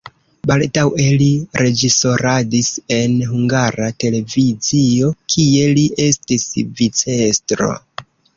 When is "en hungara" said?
2.95-3.91